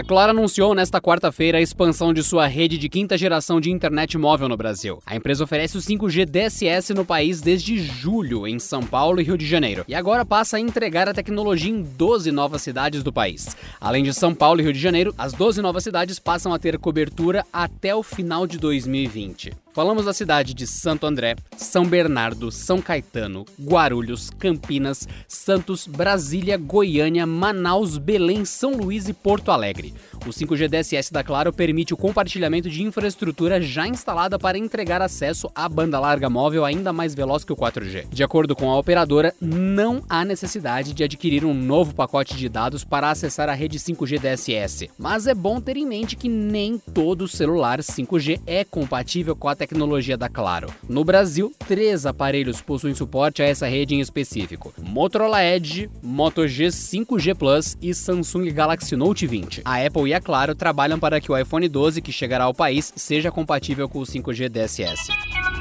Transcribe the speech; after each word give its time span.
A 0.00 0.02
Claro 0.02 0.30
anunciou 0.30 0.74
nesta 0.74 0.98
quarta-feira 0.98 1.58
a 1.58 1.60
expansão 1.60 2.14
de 2.14 2.22
sua 2.22 2.46
rede 2.46 2.78
de 2.78 2.88
quinta 2.88 3.18
geração 3.18 3.60
de 3.60 3.70
internet 3.70 4.16
móvel 4.16 4.48
no 4.48 4.56
Brasil. 4.56 4.98
A 5.04 5.14
empresa 5.14 5.44
oferece 5.44 5.76
o 5.76 5.80
5G 5.80 6.24
DSS 6.24 6.94
no 6.94 7.04
país 7.04 7.42
desde 7.42 7.76
julho, 7.76 8.46
em 8.46 8.58
São 8.58 8.82
Paulo 8.82 9.20
e 9.20 9.24
Rio 9.24 9.36
de 9.36 9.46
Janeiro, 9.46 9.84
e 9.86 9.94
agora 9.94 10.24
passa 10.24 10.56
a 10.56 10.60
entregar 10.60 11.06
a 11.06 11.12
tecnologia 11.12 11.70
em 11.70 11.82
12 11.82 12.32
novas 12.32 12.62
cidades 12.62 13.02
do 13.02 13.12
país. 13.12 13.54
Além 13.78 14.02
de 14.02 14.14
São 14.14 14.34
Paulo 14.34 14.62
e 14.62 14.64
Rio 14.64 14.72
de 14.72 14.80
Janeiro, 14.80 15.14
as 15.18 15.34
12 15.34 15.60
novas 15.60 15.84
cidades 15.84 16.18
passam 16.18 16.54
a 16.54 16.58
ter 16.58 16.78
cobertura 16.78 17.44
até 17.52 17.94
o 17.94 18.02
final 18.02 18.46
de 18.46 18.56
2020. 18.56 19.52
Falamos 19.72 20.04
da 20.04 20.12
cidade 20.12 20.52
de 20.52 20.66
Santo 20.66 21.06
André, 21.06 21.36
São 21.56 21.86
Bernardo, 21.86 22.50
São 22.50 22.82
Caetano, 22.82 23.44
Guarulhos, 23.62 24.28
Campinas, 24.28 25.06
Santos, 25.28 25.86
Brasília, 25.86 26.56
Goiânia, 26.56 27.24
Manaus, 27.24 27.96
Belém, 27.96 28.44
São 28.44 28.72
Luís 28.72 29.08
e 29.08 29.12
Porto 29.12 29.52
Alegre. 29.52 29.94
O 30.26 30.30
5G 30.30 30.68
DSS 30.68 31.12
da 31.12 31.22
Claro 31.22 31.52
permite 31.52 31.94
o 31.94 31.96
compartilhamento 31.96 32.68
de 32.68 32.82
infraestrutura 32.82 33.60
já 33.60 33.86
instalada 33.86 34.40
para 34.40 34.58
entregar 34.58 35.00
acesso 35.00 35.48
à 35.54 35.68
banda 35.68 36.00
larga 36.00 36.28
móvel 36.28 36.64
ainda 36.64 36.92
mais 36.92 37.14
veloz 37.14 37.44
que 37.44 37.52
o 37.52 37.56
4G. 37.56 38.08
De 38.10 38.24
acordo 38.24 38.56
com 38.56 38.70
a 38.72 38.76
operadora, 38.76 39.32
não 39.40 40.02
há 40.08 40.24
necessidade 40.24 40.92
de 40.92 41.04
adquirir 41.04 41.44
um 41.44 41.54
novo 41.54 41.94
pacote 41.94 42.36
de 42.36 42.48
dados 42.48 42.82
para 42.82 43.08
acessar 43.08 43.48
a 43.48 43.54
rede 43.54 43.78
5G 43.78 44.18
DSS, 44.18 44.90
mas 44.98 45.28
é 45.28 45.34
bom 45.34 45.60
ter 45.60 45.76
em 45.76 45.86
mente 45.86 46.16
que 46.16 46.28
nem 46.28 46.76
todo 46.76 47.28
celular 47.28 47.78
5G 47.78 48.40
é 48.46 48.64
compatível 48.64 49.36
com 49.36 49.48
a 49.48 49.59
tecnologia 49.60 50.16
da 50.16 50.28
Claro. 50.28 50.72
No 50.88 51.04
Brasil, 51.04 51.52
três 51.68 52.06
aparelhos 52.06 52.62
possuem 52.62 52.94
suporte 52.94 53.42
a 53.42 53.46
essa 53.46 53.66
rede 53.66 53.94
em 53.94 54.00
específico: 54.00 54.72
Motorola 54.78 55.44
Edge, 55.44 55.90
Moto 56.02 56.48
G 56.48 56.68
5G 56.68 57.34
Plus 57.34 57.76
e 57.82 57.92
Samsung 57.92 58.50
Galaxy 58.50 58.96
Note 58.96 59.26
20. 59.26 59.62
A 59.64 59.84
Apple 59.84 60.08
e 60.08 60.14
a 60.14 60.20
Claro 60.20 60.54
trabalham 60.54 60.98
para 60.98 61.20
que 61.20 61.30
o 61.30 61.36
iPhone 61.36 61.68
12 61.68 62.00
que 62.00 62.10
chegará 62.10 62.44
ao 62.44 62.54
país 62.54 62.92
seja 62.96 63.30
compatível 63.30 63.86
com 63.86 63.98
o 63.98 64.06
5G 64.06 64.48
DSS. 64.48 65.59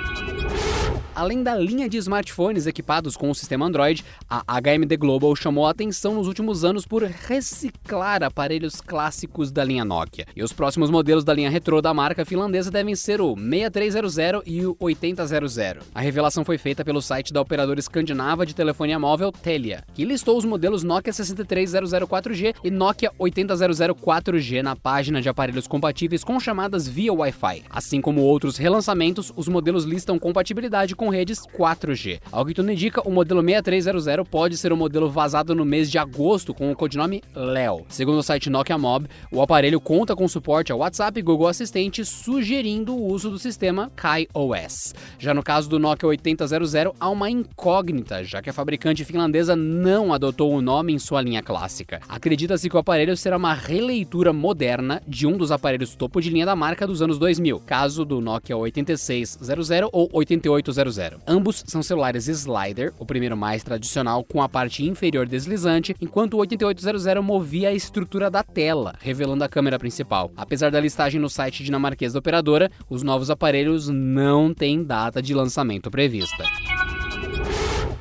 Além 1.19 1.43
da 1.43 1.53
linha 1.53 1.89
de 1.89 1.97
smartphones 1.97 2.65
equipados 2.65 3.17
com 3.17 3.29
o 3.29 3.35
sistema 3.35 3.65
Android, 3.65 4.05
a 4.29 4.41
HMD 4.57 4.95
Global 4.95 5.35
chamou 5.35 5.67
a 5.67 5.71
atenção 5.71 6.13
nos 6.13 6.27
últimos 6.27 6.63
anos 6.63 6.85
por 6.85 7.03
reciclar 7.03 8.23
aparelhos 8.23 8.79
clássicos 8.79 9.51
da 9.51 9.61
linha 9.61 9.83
Nokia. 9.83 10.25
E 10.33 10.41
os 10.41 10.53
próximos 10.53 10.89
modelos 10.89 11.25
da 11.25 11.33
linha 11.33 11.49
retrô 11.49 11.81
da 11.81 11.93
marca 11.93 12.23
finlandesa 12.23 12.71
devem 12.71 12.95
ser 12.95 13.19
o 13.19 13.35
6300 13.35 14.43
e 14.45 14.65
o 14.65 14.77
8000. 14.79 15.81
A 15.93 15.99
revelação 15.99 16.45
foi 16.45 16.57
feita 16.57 16.85
pelo 16.85 17.01
site 17.01 17.33
da 17.33 17.41
operadora 17.41 17.81
escandinava 17.81 18.45
de 18.45 18.55
telefonia 18.55 18.97
móvel 18.97 19.33
Telia, 19.33 19.83
que 19.93 20.05
listou 20.05 20.37
os 20.37 20.45
modelos 20.45 20.83
Nokia 20.83 21.11
63004 21.11 22.33
4G 22.33 22.55
e 22.63 22.71
Nokia 22.71 23.11
8000 23.19 23.93
4G 23.93 24.61
na 24.61 24.73
página 24.77 25.21
de 25.21 25.27
aparelhos 25.27 25.67
compatíveis 25.67 26.23
com 26.23 26.39
chamadas 26.39 26.87
via 26.87 27.11
Wi-Fi. 27.11 27.65
Assim 27.69 27.99
como 27.99 28.21
outros 28.21 28.55
relançamentos, 28.55 29.33
os 29.35 29.49
modelos 29.49 29.83
listam 29.83 30.17
compatibilidade 30.17 30.95
com 30.95 31.08
redes 31.09 31.41
4G. 31.41 32.19
Ao 32.31 32.45
que 32.45 32.53
tudo 32.53 32.71
indica, 32.71 33.01
o 33.07 33.11
modelo 33.11 33.41
6300 33.41 34.27
pode 34.27 34.57
ser 34.57 34.71
o 34.71 34.77
modelo 34.77 35.09
vazado 35.09 35.55
no 35.55 35.65
mês 35.65 35.89
de 35.89 35.97
agosto 35.97 36.53
com 36.53 36.71
o 36.71 36.75
codinome 36.75 37.21
Leo. 37.35 37.85
Segundo 37.89 38.19
o 38.19 38.23
site 38.23 38.49
Nokia 38.49 38.77
Mob, 38.77 39.07
o 39.31 39.41
aparelho 39.41 39.79
conta 39.79 40.15
com 40.15 40.27
suporte 40.27 40.71
ao 40.71 40.79
WhatsApp 40.79 41.19
e 41.19 41.23
Google 41.23 41.47
Assistente, 41.47 42.05
sugerindo 42.05 42.95
o 42.95 43.07
uso 43.07 43.29
do 43.29 43.39
sistema 43.39 43.91
KaiOS. 43.95 44.93
Já 45.17 45.33
no 45.33 45.43
caso 45.43 45.69
do 45.69 45.79
Nokia 45.79 46.07
8000, 46.07 46.93
há 46.99 47.09
uma 47.09 47.29
incógnita, 47.29 48.23
já 48.23 48.41
que 48.41 48.49
a 48.49 48.53
fabricante 48.53 49.03
finlandesa 49.03 49.55
não 49.55 50.13
adotou 50.13 50.53
o 50.53 50.61
nome 50.61 50.93
em 50.93 50.99
sua 50.99 51.21
linha 51.21 51.41
clássica. 51.41 52.01
Acredita-se 52.07 52.69
que 52.69 52.75
o 52.75 52.79
aparelho 52.79 53.15
será 53.17 53.37
uma 53.37 53.53
releitura 53.53 54.31
moderna 54.31 55.01
de 55.07 55.25
um 55.25 55.37
dos 55.37 55.51
aparelhos 55.51 55.95
topo 55.95 56.21
de 56.21 56.29
linha 56.29 56.45
da 56.45 56.55
marca 56.55 56.87
dos 56.87 57.01
anos 57.01 57.17
2000, 57.17 57.59
caso 57.61 58.05
do 58.05 58.21
Nokia 58.21 58.55
8600 58.57 59.69
ou 59.91 60.09
8800. 60.11 60.98
Ambos 61.27 61.63
são 61.67 61.81
celulares 61.81 62.27
slider, 62.27 62.93
o 62.99 63.05
primeiro 63.05 63.37
mais 63.37 63.63
tradicional 63.63 64.23
com 64.23 64.41
a 64.41 64.49
parte 64.49 64.83
inferior 64.85 65.25
deslizante, 65.25 65.95
enquanto 66.01 66.33
o 66.33 66.37
8800 66.37 67.23
movia 67.23 67.69
a 67.69 67.73
estrutura 67.73 68.29
da 68.29 68.43
tela, 68.43 68.95
revelando 68.99 69.43
a 69.43 69.49
câmera 69.49 69.79
principal. 69.79 70.31
Apesar 70.35 70.71
da 70.71 70.79
listagem 70.79 71.19
no 71.19 71.29
site 71.29 71.63
dinamarquês 71.63 72.13
da 72.13 72.19
operadora, 72.19 72.69
os 72.89 73.03
novos 73.03 73.29
aparelhos 73.29 73.87
não 73.87 74.53
têm 74.53 74.83
data 74.83 75.21
de 75.21 75.33
lançamento 75.33 75.89
prevista. 75.89 76.43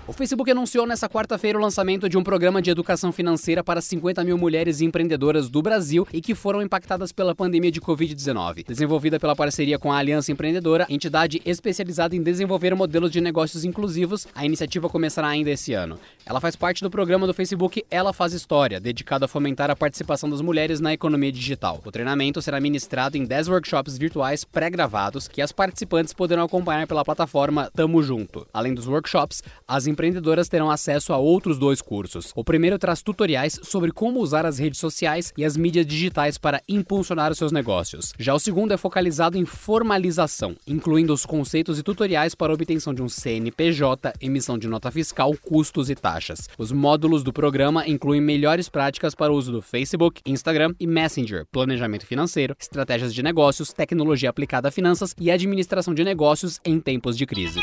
O 0.09 0.13
Facebook 0.15 0.51
anunciou 0.51 0.87
nesta 0.87 1.07
quarta-feira 1.07 1.59
o 1.59 1.61
lançamento 1.61 2.09
de 2.09 2.17
um 2.17 2.25
programa 2.25 2.63
de 2.63 2.71
educação 2.71 3.13
financeira 3.13 3.63
para 3.63 3.79
50 3.79 4.25
mil 4.25 4.39
mulheres 4.39 4.81
empreendedoras 4.81 5.51
do 5.51 5.61
Brasil 5.61 6.09
e 6.11 6.23
que 6.23 6.35
foram 6.35 6.63
impactadas 6.63 7.13
pela 7.13 7.35
pandemia 7.35 7.71
de 7.71 7.79
Covid-19. 7.79 8.65
Desenvolvida 8.67 9.21
pela 9.21 9.37
parceria 9.37 9.79
com 9.79 9.93
a 9.93 9.99
Aliança 9.99 10.33
Empreendedora, 10.33 10.87
entidade 10.89 11.43
especializada 11.45 12.17
em 12.17 12.23
desenvolver 12.23 12.75
modelos 12.75 13.11
de 13.11 13.21
negócios 13.21 13.67
inclusivos, 13.67 14.27
a 14.35 14.47
iniciativa 14.47 14.89
começará 14.89 15.29
ainda 15.29 15.51
esse 15.51 15.75
ano. 15.75 15.99
Ela 16.25 16.41
faz 16.41 16.57
parte 16.57 16.83
do 16.83 16.89
programa 16.89 17.27
do 17.27 17.35
Facebook 17.35 17.85
Ela 17.91 18.15
Faz 18.15 18.33
História, 18.33 18.81
dedicado 18.81 19.27
a 19.27 19.29
fomentar 19.29 19.71
a 19.71 19.77
participação 19.77 20.31
das 20.31 20.41
mulheres 20.41 20.81
na 20.81 20.95
economia 20.95 21.31
digital. 21.31 21.83
O 21.85 21.93
treinamento 21.93 22.41
será 22.41 22.59
ministrado 22.59 23.19
em 23.19 23.27
10 23.27 23.49
workshops 23.49 23.99
virtuais 23.99 24.43
pré-gravados 24.43 25.29
que 25.29 25.43
as 25.43 25.53
participantes 25.53 26.15
poderão 26.15 26.45
acompanhar 26.45 26.87
pela 26.87 27.05
plataforma 27.05 27.71
Tamo 27.77 28.03
Junto. 28.03 28.47
Além 28.55 28.73
dos 28.73 28.87
workshops, 28.89 29.43
as 29.67 29.87
empreendedoras 29.99 30.49
terão 30.49 30.71
acesso 30.71 31.13
a 31.13 31.19
outros 31.19 31.59
dois 31.59 31.83
cursos. 31.83 32.33
O 32.37 32.45
primeiro 32.45 32.79
traz 32.79 33.03
tutoriais 33.03 33.59
sobre 33.65 33.91
como 33.91 34.21
usar 34.21 34.47
as 34.47 34.57
redes 34.57 34.79
sociais 34.79 35.33
e 35.37 35.45
as 35.45 35.57
mídias 35.57 35.85
digitais 35.85 36.39
para 36.39 36.63
impulsionar 36.69 37.33
os 37.33 37.39
seus 37.39 37.51
negócios. 37.51 38.13
Já 38.17 38.33
o 38.33 38.39
segundo 38.39 38.73
é 38.73 38.77
focalizado 38.77 39.37
em 39.37 39.45
formalização, 39.45 40.55
incluindo 40.69 41.13
os 41.13 41.27
conceitos 41.27 41.81
e 41.81 41.83
tutoriais 41.83 42.33
para 42.37 42.53
obtenção 42.53 42.95
de 42.95 43.03
um 43.03 43.09
CNPJ, 43.09 44.13
emissão 44.21 44.57
de 44.57 44.69
nota 44.69 44.89
fiscal, 44.93 45.35
custos 45.43 45.91
e 45.91 45.97
taxas. 45.97 46.49
Os 46.57 46.71
módulos 46.71 47.25
do 47.25 47.33
programa 47.33 47.87
incluem 47.89 48.21
melhores 48.21 48.69
práticas 48.69 49.17
para 49.17 49.33
o 49.33 49.37
uso 49.37 49.51
do 49.51 49.61
Facebook, 49.61 50.23
Instagram 50.25 50.75
e 50.79 50.87
Messenger, 50.87 51.45
planejamento 51.51 52.07
financeiro, 52.07 52.55
estratégias 52.61 53.13
de 53.13 53.21
negócios, 53.21 53.73
tecnologia 53.73 54.31
aplicada 54.31 54.69
a 54.69 54.71
finanças 54.71 55.13
e 55.19 55.29
administração 55.29 55.93
de 55.93 56.05
negócios 56.05 56.61
em 56.65 56.79
tempos 56.79 57.17
de 57.17 57.27
crise. 57.27 57.61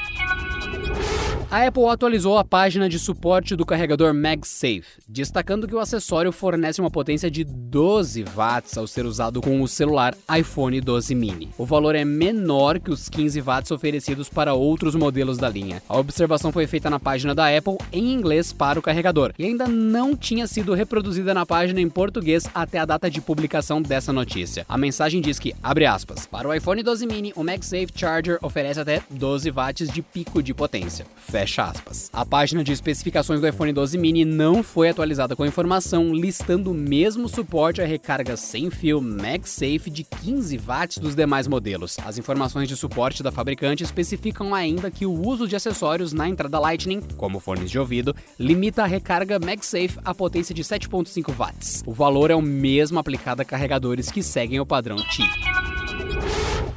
A 1.51 1.67
Apple 1.67 1.85
atualizou 1.85 2.37
a 2.37 2.43
página 2.43 2.89
de 2.89 2.97
suporte 2.97 3.55
do 3.55 3.65
carregador 3.65 4.13
MagSafe, 4.13 4.99
destacando 5.07 5.67
que 5.67 5.75
o 5.75 5.79
acessório 5.79 6.31
fornece 6.31 6.81
uma 6.81 6.89
potência 6.89 7.29
de 7.29 7.43
12 7.43 8.23
watts 8.23 8.77
ao 8.77 8.87
ser 8.87 9.05
usado 9.05 9.41
com 9.41 9.61
o 9.61 9.67
celular 9.67 10.15
iPhone 10.37 10.81
12 10.81 11.13
mini. 11.13 11.49
O 11.57 11.65
valor 11.65 11.93
é 11.93 12.03
menor 12.03 12.79
que 12.79 12.89
os 12.89 13.07
15 13.07 13.39
watts 13.41 13.71
oferecidos 13.71 14.27
para 14.27 14.55
outros 14.55 14.95
modelos 14.95 15.37
da 15.37 15.47
linha. 15.47 15.81
A 15.87 15.97
observação 15.97 16.51
foi 16.51 16.65
feita 16.65 16.89
na 16.89 16.99
página 16.99 17.35
da 17.35 17.55
Apple 17.55 17.77
em 17.93 18.11
inglês 18.11 18.51
para 18.51 18.79
o 18.79 18.81
carregador 18.81 19.31
e 19.37 19.45
ainda 19.45 19.67
não 19.67 20.15
tinha 20.15 20.47
sido 20.47 20.73
reproduzida 20.73 21.33
na 21.33 21.45
página 21.45 21.79
em 21.79 21.89
português 21.89 22.45
até 22.55 22.79
a 22.79 22.85
data 22.85 23.09
de 23.09 23.21
publicação 23.21 23.81
dessa 23.81 24.11
notícia. 24.11 24.65
A 24.67 24.77
mensagem 24.77 25.21
diz 25.21 25.37
que, 25.37 25.55
abre 25.61 25.85
aspas, 25.85 26.25
para 26.25 26.47
o 26.47 26.53
iPhone 26.53 26.81
12 26.81 27.05
mini, 27.05 27.33
o 27.35 27.43
MagSafe 27.43 27.93
Charger 27.95 28.39
oferece 28.41 28.79
até 28.79 29.03
12 29.11 29.51
watts 29.51 29.89
de 29.89 30.01
pico 30.01 30.41
de 30.41 30.53
potência. 30.53 31.05
Fecha 31.35 31.65
aspas. 31.65 32.09
A 32.13 32.25
página 32.25 32.63
de 32.63 32.71
especificações 32.71 33.41
do 33.41 33.47
iPhone 33.49 33.73
12 33.73 33.97
mini 33.97 34.23
não 34.23 34.63
foi 34.63 34.87
atualizada 34.87 35.35
com 35.35 35.45
informação 35.45 36.13
listando 36.13 36.71
o 36.71 36.73
mesmo 36.73 37.27
suporte 37.27 37.81
a 37.81 37.85
recarga 37.85 38.37
sem 38.37 38.69
fio 38.69 39.01
MagSafe 39.01 39.89
de 39.89 40.05
15 40.05 40.57
watts 40.59 40.97
dos 40.97 41.13
demais 41.13 41.45
modelos. 41.45 41.97
As 42.05 42.17
informações 42.17 42.69
de 42.69 42.77
suporte 42.77 43.21
da 43.21 43.33
fabricante 43.33 43.83
especificam 43.83 44.55
ainda 44.55 44.89
que 44.89 45.05
o 45.05 45.11
uso 45.11 45.45
de 45.45 45.57
acessórios 45.57 46.13
na 46.13 46.29
entrada 46.29 46.57
Lightning, 46.57 47.01
como 47.17 47.41
fones 47.41 47.69
de 47.69 47.77
ouvido, 47.77 48.15
limita 48.39 48.83
a 48.83 48.87
recarga 48.87 49.37
MagSafe 49.37 49.99
à 50.05 50.15
potência 50.15 50.55
de 50.55 50.63
7.5 50.63 51.35
watts. 51.35 51.83
O 51.85 51.91
valor 51.91 52.31
é 52.31 52.35
o 52.35 52.41
mesmo 52.41 52.97
aplicado 52.97 53.41
a 53.41 53.45
carregadores 53.45 54.09
que 54.09 54.23
seguem 54.23 54.61
o 54.61 54.65
padrão 54.65 54.95
Qi. 54.95 55.74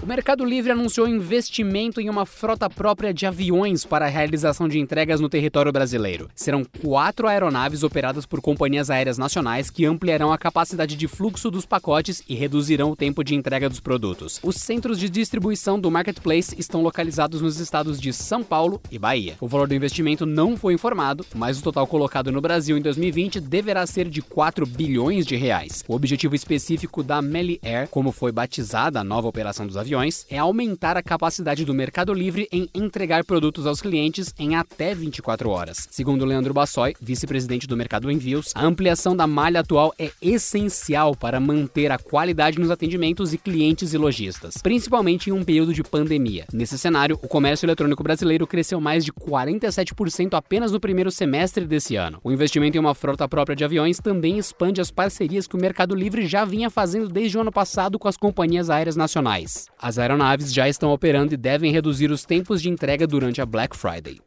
Mercado 0.09 0.43
Livre 0.43 0.73
anunciou 0.73 1.07
investimento 1.07 2.01
em 2.01 2.09
uma 2.09 2.25
frota 2.25 2.71
própria 2.71 3.13
de 3.13 3.27
aviões 3.27 3.85
para 3.85 4.07
a 4.07 4.09
realização 4.09 4.67
de 4.67 4.79
entregas 4.79 5.21
no 5.21 5.29
território 5.29 5.71
brasileiro. 5.71 6.31
Serão 6.35 6.65
quatro 6.65 7.29
aeronaves 7.29 7.83
operadas 7.83 8.25
por 8.25 8.41
companhias 8.41 8.89
aéreas 8.89 9.19
nacionais 9.19 9.69
que 9.69 9.85
ampliarão 9.85 10.33
a 10.33 10.39
capacidade 10.39 10.97
de 10.97 11.07
fluxo 11.07 11.51
dos 11.51 11.67
pacotes 11.67 12.23
e 12.27 12.35
reduzirão 12.35 12.91
o 12.91 12.97
tempo 12.97 13.23
de 13.23 13.35
entrega 13.35 13.69
dos 13.69 13.81
produtos. 13.81 14.41
Os 14.43 14.57
centros 14.57 14.99
de 14.99 15.11
distribuição 15.11 15.79
do 15.79 15.91
Marketplace 15.91 16.57
estão 16.59 16.81
localizados 16.81 17.43
nos 17.43 17.61
estados 17.61 18.01
de 18.01 18.11
São 18.11 18.43
Paulo 18.43 18.81
e 18.91 18.99
Bahia. 18.99 19.37
O 19.43 19.47
valor 19.47 19.69
do 19.69 19.75
investimento 19.75 20.25
não 20.25 20.57
foi 20.57 20.73
informado, 20.73 21.27
mas 21.35 21.59
o 21.59 21.63
total 21.63 21.87
colocado 21.87 22.33
no 22.33 22.41
Brasil 22.41 22.79
em 22.79 22.81
2020 22.81 23.41
deverá 23.41 23.87
ser 23.87 24.09
de 24.09 24.23
4 24.23 24.65
bilhões 24.65 25.27
de 25.27 25.37
reais. 25.37 25.85
O 25.87 25.95
objetivo 25.95 26.35
específico 26.35 27.03
da 27.03 27.21
Meli 27.21 27.61
Air, 27.63 27.89
como 27.91 28.11
foi 28.11 28.33
batizada 28.33 29.01
a 29.01 29.05
nova 29.05 29.29
operação 29.29 29.67
dos 29.67 29.77
aviões, 29.77 29.98
é 30.31 30.39
aumentar 30.39 30.97
a 30.97 31.03
capacidade 31.03 31.65
do 31.65 31.75
Mercado 31.75 32.15
Livre 32.15 32.47
em 32.53 32.69
entregar 32.73 33.25
produtos 33.25 33.67
aos 33.67 33.81
clientes 33.81 34.33
em 34.39 34.55
até 34.55 34.95
24 34.95 35.51
horas. 35.51 35.89
Segundo 35.91 36.25
Leandro 36.25 36.55
Bassoi, 36.55 36.95
vice-presidente 37.01 37.67
do 37.67 37.77
Mercado 37.77 38.09
Envios, 38.09 38.53
a 38.55 38.65
ampliação 38.65 39.17
da 39.17 39.27
malha 39.27 39.59
atual 39.59 39.93
é 39.99 40.13
essencial 40.23 41.17
para 41.17 41.41
manter 41.41 41.91
a 41.91 41.99
qualidade 41.99 42.61
nos 42.61 42.71
atendimentos 42.71 43.35
e 43.35 43.39
clientes 43.39 43.93
e 43.93 43.99
lojistas, 43.99 44.59
principalmente 44.59 45.31
em 45.31 45.33
um 45.33 45.43
período 45.43 45.75
de 45.75 45.83
pandemia. 45.83 46.47
Nesse 46.53 46.79
cenário, 46.79 47.19
o 47.21 47.27
comércio 47.27 47.67
eletrônico 47.67 48.05
brasileiro 48.05 48.47
cresceu 48.47 48.81
mais 48.81 49.05
de 49.05 49.13
47% 49.13 50.35
apenas 50.35 50.71
no 50.71 50.79
primeiro 50.79 51.11
semestre 51.11 51.67
desse 51.67 51.97
ano. 51.97 52.21
O 52.23 52.31
investimento 52.31 52.77
em 52.77 52.81
uma 52.81 52.95
frota 52.95 53.29
própria 53.29 53.57
de 53.57 53.65
aviões 53.65 53.99
também 53.99 54.39
expande 54.39 54.81
as 54.81 54.93
parcerias 54.93 55.49
que 55.49 55.57
o 55.57 55.61
Mercado 55.61 55.95
Livre 55.95 56.25
já 56.25 56.45
vinha 56.45 56.71
fazendo 56.71 57.09
desde 57.09 57.37
o 57.37 57.41
ano 57.41 57.51
passado 57.51 57.99
com 57.99 58.07
as 58.07 58.17
companhias 58.17 58.71
aéreas 58.71 58.95
nacionais. 58.95 59.67
As 59.89 59.99
aeronaves 59.99 60.53
já 60.53 60.69
estão 60.69 60.93
operando 60.93 61.33
e 61.33 61.37
devem 61.39 61.73
reduzir 61.73 62.11
os 62.11 62.23
tempos 62.23 62.61
de 62.61 62.69
entrega 62.69 63.07
durante 63.07 63.41
a 63.41 63.47
Black 63.47 63.75
Friday. 63.75 64.21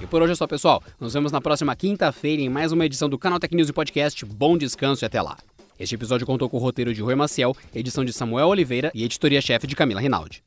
E 0.00 0.06
por 0.06 0.22
hoje 0.22 0.34
é 0.34 0.36
só, 0.36 0.46
pessoal. 0.46 0.80
Nos 1.00 1.14
vemos 1.14 1.32
na 1.32 1.40
próxima 1.40 1.74
quinta-feira 1.74 2.40
em 2.40 2.48
mais 2.48 2.70
uma 2.70 2.86
edição 2.86 3.08
do 3.08 3.18
Canal 3.18 3.40
Tech 3.40 3.52
News 3.52 3.70
e 3.70 3.72
Podcast. 3.72 4.24
Bom 4.24 4.56
descanso 4.56 5.04
e 5.04 5.06
até 5.06 5.20
lá. 5.20 5.36
Este 5.80 5.96
episódio 5.96 6.24
contou 6.24 6.48
com 6.48 6.58
o 6.58 6.60
roteiro 6.60 6.94
de 6.94 7.02
Rui 7.02 7.16
Maciel, 7.16 7.56
edição 7.74 8.04
de 8.04 8.12
Samuel 8.12 8.46
Oliveira 8.46 8.92
e 8.94 9.02
editoria-chefe 9.02 9.66
de 9.66 9.74
Camila 9.74 10.00
Rinaldi. 10.00 10.44